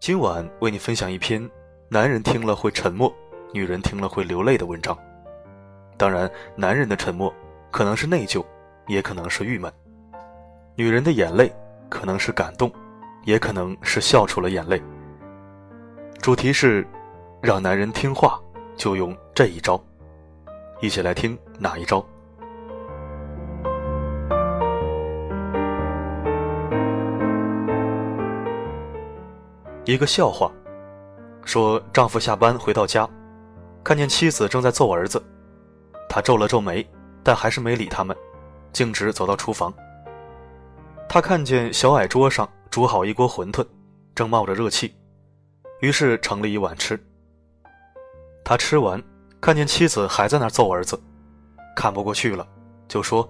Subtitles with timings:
[0.00, 1.46] 今晚为你分享一篇
[1.90, 3.14] 男人听了会沉默，
[3.52, 4.96] 女人听了会流泪的文章。
[5.98, 7.30] 当然，男人的沉默
[7.70, 8.42] 可能是内疚，
[8.86, 9.70] 也可能是郁闷；
[10.74, 11.52] 女人的眼泪
[11.90, 12.72] 可能是感动，
[13.26, 14.82] 也可能是笑出了眼泪。
[16.22, 16.86] 主题是：
[17.42, 18.40] 让男人听话，
[18.76, 19.78] 就用这一招。
[20.80, 22.02] 一起来听哪一招？
[29.90, 30.48] 一个笑话，
[31.44, 33.10] 说丈夫下班回到家，
[33.82, 35.20] 看见妻子正在揍儿子，
[36.08, 36.88] 他皱了皱眉，
[37.24, 38.16] 但还是没理他们，
[38.72, 39.74] 径直走到厨房。
[41.08, 43.66] 他看见小矮桌上煮好一锅馄饨，
[44.14, 44.94] 正冒着热气，
[45.80, 46.96] 于是盛了一碗吃。
[48.44, 49.02] 他吃完，
[49.40, 50.96] 看见妻子还在那揍儿子，
[51.74, 52.46] 看不过去了，
[52.86, 53.28] 就说：“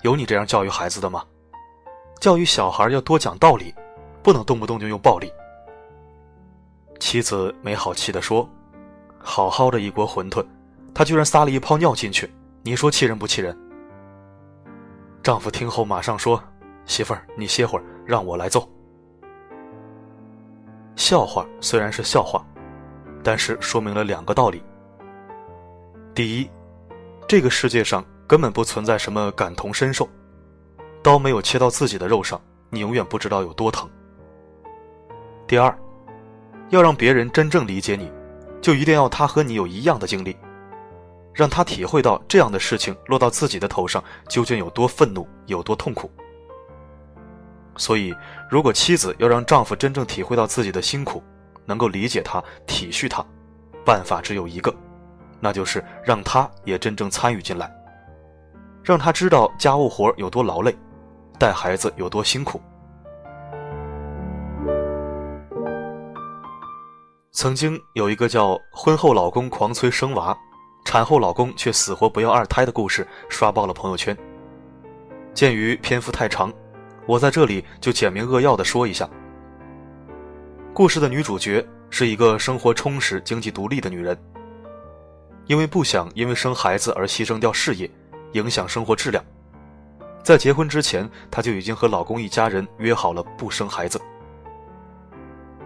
[0.00, 1.22] 有你这样教育孩子的吗？
[2.18, 3.74] 教育小孩要多讲道理，
[4.22, 5.30] 不能动不动就用暴力。”
[7.02, 8.48] 妻子没好气地说
[9.18, 10.46] ：“好好的一锅馄饨，
[10.94, 12.32] 他居然撒了一泡尿进去，
[12.62, 13.58] 你说气人不气人？”
[15.20, 16.40] 丈夫听后马上说
[16.86, 18.70] ：“媳妇儿，你歇会儿，让我来揍。”
[20.94, 22.46] 笑话虽然是笑话，
[23.20, 24.62] 但是说明了两个道理。
[26.14, 26.48] 第一，
[27.26, 30.08] 这个世界上根本不存在什么感同身受，
[31.02, 33.90] 刀没有切到自己的肉上，你永远不知道有多疼。
[35.48, 35.76] 第二。
[36.72, 38.10] 要让别人真正理解你，
[38.62, 40.34] 就一定要他和你有一样的经历，
[41.34, 46.10] 让他体会到这样的事情落到自己的头上究竟有多愤怒、有多痛苦。
[47.76, 48.14] 所以，
[48.48, 51.22] 如果妻子要让丈夫真正体会到自己的辛苦，
[51.66, 53.22] 能够理解他、体恤他，
[53.84, 54.74] 办法只有一个，
[55.40, 57.70] 那就是让他也真正参与进来，
[58.82, 60.74] 让他知道家务活有多劳累，
[61.38, 62.58] 带孩子有多辛苦。
[67.32, 70.36] 曾经有一个叫“婚后老公狂催生娃，
[70.84, 74.14] 产后老公却死活不要二胎”的故事，刷爆了朋友圈。
[75.32, 76.52] 鉴于篇幅太长，
[77.06, 79.08] 我在这里就简明扼要的说一下。
[80.74, 84.16] 故事的女主角是一个生活充实、经济独立的女人，
[85.46, 87.90] 因为不想因为生孩子而牺牲掉事业，
[88.32, 89.24] 影响生活质量，
[90.22, 93.98] 在结婚之前，她就已经和老公一家人约好了不生孩子。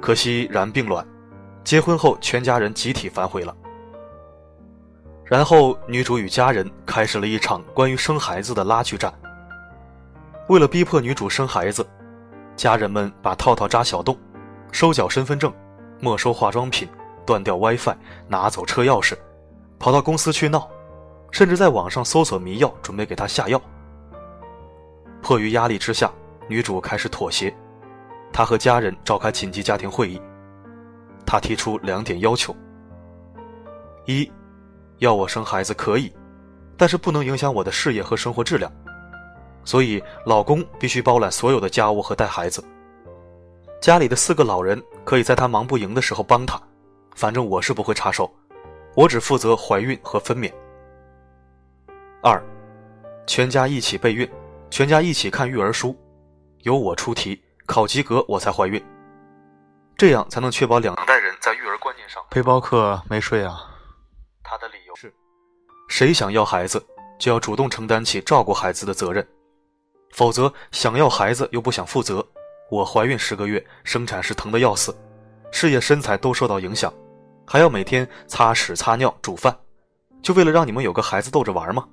[0.00, 1.06] 可惜然并卵。
[1.62, 3.54] 结婚后，全家人集体反悔了。
[5.24, 9.12] 然后，女主与家人开始了一场关于生孩子的拉锯战。
[10.48, 11.86] 为了逼迫女主生孩子，
[12.56, 14.18] 家人们把套套扎小洞，
[14.72, 15.52] 收缴身份证，
[16.00, 16.88] 没收化妆品，
[17.24, 17.94] 断掉 WiFi，
[18.26, 19.16] 拿走车钥匙，
[19.78, 20.68] 跑到公司去闹，
[21.30, 23.62] 甚至在网上搜索迷药，准备给她下药。
[25.22, 26.10] 迫于压力之下，
[26.48, 27.54] 女主开始妥协，
[28.32, 30.20] 她和家人召开紧急家庭会议。
[31.30, 32.52] 他提出两点要求：
[34.04, 34.28] 一，
[34.98, 36.12] 要我生孩子可以，
[36.76, 38.68] 但是不能影响我的事业和生活质量，
[39.64, 42.60] 所以老公必须包揽所有的家务和带孩子。
[43.80, 46.60] 家里的四个老人可以在他忙不赢的时候帮他，
[47.14, 48.28] 反正我是不会插手，
[48.96, 50.52] 我只负责怀孕和分娩。
[52.24, 52.42] 二，
[53.28, 54.28] 全家一起备孕，
[54.68, 55.96] 全家一起看育儿书，
[56.62, 58.82] 由我出题，考及格我才怀孕。
[60.00, 62.24] 这样才能确保两代人在育儿观念上。
[62.30, 63.68] 背包客没睡啊？
[64.42, 65.12] 他的理由是：
[65.90, 66.82] 谁想要孩子，
[67.18, 69.28] 就要主动承担起照顾孩子的责任，
[70.14, 72.26] 否则想要孩子又不想负责，
[72.70, 74.96] 我怀孕十个月，生产时疼得要死，
[75.52, 76.90] 事业身材都受到影响，
[77.46, 79.54] 还要每天擦屎擦尿煮饭，
[80.22, 81.86] 就为了让你们有个孩子逗着玩吗？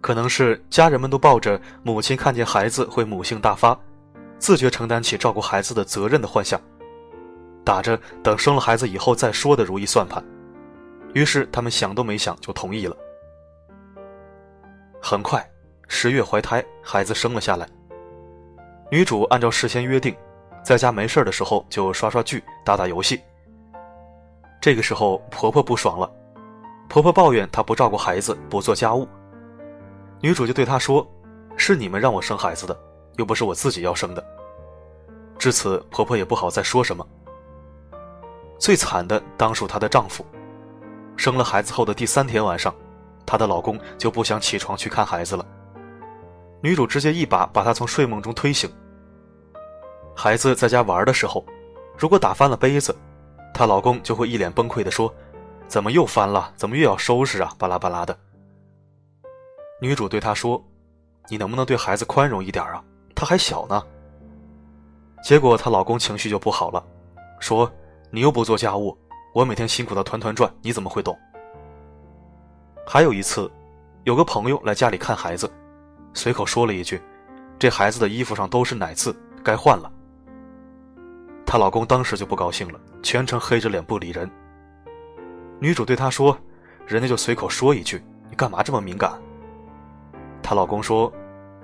[0.00, 3.76] 可能是家人们都抱着母亲看见孩子会母性大发。
[4.38, 6.60] 自觉承担起照顾孩子的责任的幻想，
[7.64, 10.24] 打着等生了孩子以后再说的如意算盘，
[11.12, 12.96] 于是他们想都没想就同意了。
[15.02, 15.44] 很快，
[15.88, 17.68] 十月怀胎，孩子生了下来。
[18.90, 20.16] 女主按照事先约定，
[20.62, 23.20] 在家没事的时候就刷刷剧、打打游戏。
[24.60, 26.10] 这个时候，婆婆不爽了，
[26.88, 29.06] 婆婆抱怨她不照顾孩子、不做家务。
[30.20, 31.06] 女主就对她说
[31.56, 32.76] ：“是你们让我生孩子的。”
[33.18, 34.24] 又不是我自己要生的。
[35.38, 37.06] 至此，婆婆也不好再说什么。
[38.58, 40.24] 最惨的当属她的丈夫。
[41.16, 42.74] 生了孩子后的第三天晚上，
[43.26, 45.44] 她的老公就不想起床去看孩子了。
[46.60, 48.68] 女主直接一把把他从睡梦中推醒。
[50.14, 51.44] 孩子在家玩的时候，
[51.96, 52.96] 如果打翻了杯子，
[53.54, 55.12] 她老公就会一脸崩溃地说
[55.68, 56.52] ：“怎么又翻了？
[56.56, 58.16] 怎么又要收拾啊？”巴拉巴拉的。
[59.80, 60.60] 女主对他说
[61.30, 62.82] ：“你能不能对孩子宽容一点啊？”
[63.18, 63.82] 她还小呢。
[65.24, 66.80] 结果她老公情绪就不好了，
[67.40, 67.68] 说
[68.12, 68.96] ：“你又不做家务，
[69.34, 71.18] 我每天辛苦的团团转，你怎么会懂？”
[72.86, 73.50] 还有一次，
[74.04, 75.50] 有个朋友来家里看孩子，
[76.14, 77.02] 随口说了一句
[77.58, 79.12] ：“这孩子的衣服上都是奶渍，
[79.42, 79.90] 该换了。”
[81.44, 84.30] 她老公当时就不高兴了，全程黑着脸不理人。
[85.58, 86.38] 女主对他说
[86.86, 88.00] ：“人家就随口说一句，
[88.30, 89.20] 你干嘛这么敏感？”
[90.40, 91.12] 她老公说：“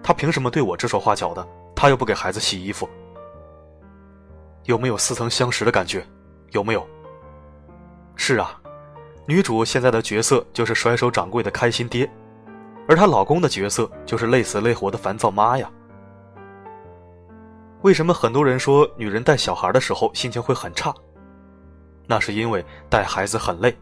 [0.05, 1.45] 他凭什么对我指手画脚的？
[1.75, 2.89] 他又不给孩子洗衣服。”
[4.65, 6.07] 有没有似曾相识的感觉？
[6.51, 6.87] 有没有？
[8.15, 8.61] 是啊，
[9.27, 12.09] 女主现在的角色就是甩手掌柜的开心爹，
[12.89, 15.71] 而她老公的角色就是累死累活的烦躁妈呀。
[17.83, 20.95] 为什么很多人说女人带小孩的时候心情会很差？
[22.07, 23.77] 那是因为带孩子很累，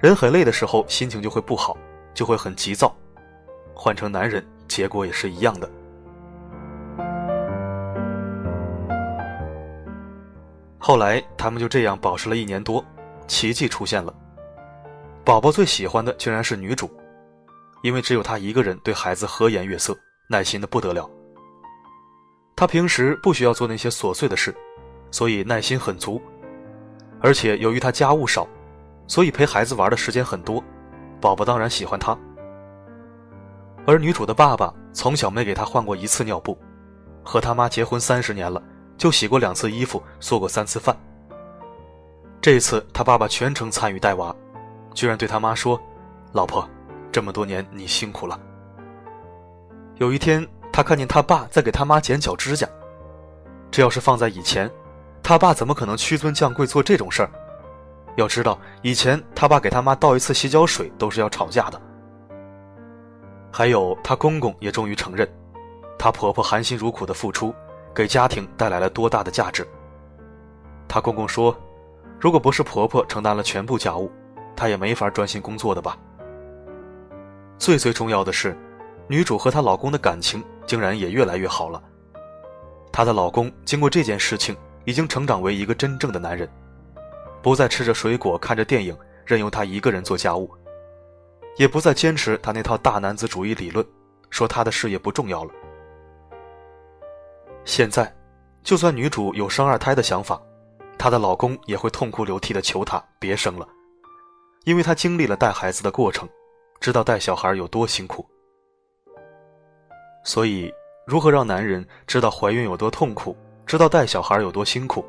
[0.00, 1.76] 人很累的时候心情就会不好，
[2.12, 2.94] 就会很急躁。
[3.74, 5.70] 换成男人，结果也是一样的。
[10.78, 12.84] 后来他们就这样保持了一年多，
[13.26, 14.14] 奇迹出现了。
[15.24, 16.90] 宝宝最喜欢的竟然是女主，
[17.82, 19.96] 因为只有她一个人对孩子和颜悦色，
[20.28, 21.08] 耐心的不得了。
[22.54, 24.54] 她平时不需要做那些琐碎的事，
[25.10, 26.20] 所以耐心很足。
[27.20, 28.46] 而且由于她家务少，
[29.06, 30.62] 所以陪孩子玩的时间很多，
[31.18, 32.14] 宝宝当然喜欢她。
[33.86, 36.58] 而女主的爸爸从小没给她换过一次尿布，
[37.22, 38.62] 和他妈结婚三十年了。
[38.96, 40.96] 就洗过两次衣服，做过三次饭。
[42.40, 44.34] 这次他爸爸全程参与带娃，
[44.94, 45.78] 居然对他妈说
[46.30, 46.66] ：“老婆，
[47.10, 48.38] 这么多年你辛苦了。”
[49.98, 52.68] 有一天，他看见他爸在给他妈剪脚指甲，
[53.68, 54.70] 这要是放在以前，
[55.24, 57.30] 他爸怎么可能屈尊降贵做这种事儿？
[58.14, 61.82] 要知道，以前他爸给他妈倒一次洗脚水都是要吵架的。
[63.56, 65.32] 还有，她公公也终于承认，
[65.96, 67.54] 她婆婆含辛茹苦的付出。
[67.94, 69.64] 给家庭带来了多大的价值？
[70.88, 71.56] 她公公说
[72.18, 74.10] ：“如果不是婆婆承担了全部家务，
[74.56, 75.96] 她也没法专心工作的吧。”
[77.56, 78.58] 最最重要的是，
[79.06, 81.80] 女主和她老公的感情竟然也越来越好了。
[82.90, 86.50] 她的老公经过这件事情，已经成长为一个真正的男人，
[87.40, 90.50] 不再吃着水果看着电影，任由她一个人做家务，
[91.56, 93.86] 也不再坚持他那套大男子主义理论，
[94.30, 95.52] 说他的事业不重要了。
[97.64, 98.14] 现在，
[98.62, 100.40] 就算女主有生二胎的想法，
[100.98, 103.66] 她的老公也会痛哭流涕的求她别生了，
[104.64, 106.28] 因为他经历了带孩子的过程，
[106.80, 108.26] 知道带小孩有多辛苦。
[110.24, 110.72] 所以，
[111.06, 115.04] 如何让男人知道怀孕有多痛苦，知道带小孩有多辛苦，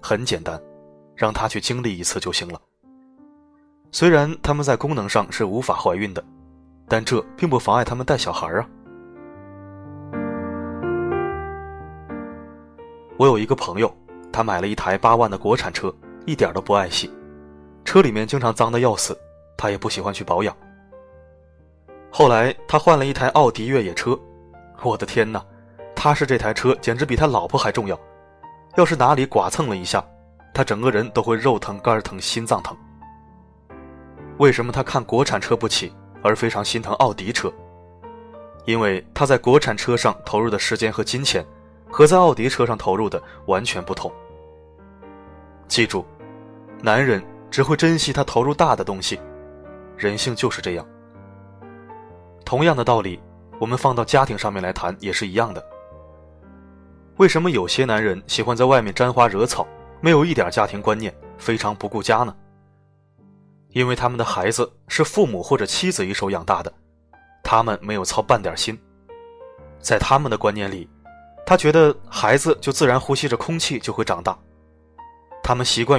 [0.00, 0.60] 很简单，
[1.14, 2.60] 让他去经历一次就行了。
[3.92, 6.22] 虽然他们在功能上是无法怀孕的，
[6.86, 8.64] 但这并不妨碍他们带小孩啊。
[13.16, 13.92] 我有一个朋友，
[14.32, 15.92] 他买了一台八万的国产车，
[16.24, 17.12] 一点都不爱惜，
[17.84, 19.18] 车里面经常脏的要死，
[19.56, 20.56] 他也不喜欢去保养。
[22.12, 24.18] 后来他换了一台奥迪越野车，
[24.82, 25.44] 我的天哪，
[25.96, 27.98] 他是这台车简直比他老婆还重要，
[28.76, 30.04] 要是哪里剐蹭了一下，
[30.54, 32.76] 他整个人都会肉疼、肝疼、心脏疼。
[34.40, 35.92] 为什么他看国产车不起，
[36.22, 37.52] 而非常心疼奥迪车？
[38.64, 41.44] 因为他在国产车上投入的时间和金钱。
[41.92, 44.12] 和在奥迪车上投入的完全不同。
[45.66, 46.06] 记住，
[46.80, 47.20] 男人
[47.50, 49.18] 只会珍惜他投入大的东西，
[49.96, 50.86] 人性就是这样。
[52.44, 53.20] 同样的道理，
[53.58, 55.62] 我们放到家庭上面来谈也是一样的。
[57.16, 59.66] 为什么有些男人喜欢在外面沾花惹草，
[60.00, 62.32] 没有一点家庭观念，非常不顾家呢？
[63.72, 66.72] 因为他们的孩子是父母或者妻子一手养大的，
[67.42, 68.78] 他们没有操半点心，
[69.80, 70.88] 在他们的观念里。
[71.46, 74.38] 他觉得孩子就自然呼吸着空气就会长大，
[75.42, 75.98] 他们习惯